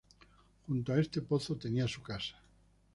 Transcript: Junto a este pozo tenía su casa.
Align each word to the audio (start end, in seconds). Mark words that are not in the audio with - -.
Junto 0.67 0.93
a 0.93 0.99
este 0.99 1.21
pozo 1.21 1.55
tenía 1.55 1.87
su 1.87 2.01
casa. 2.01 2.35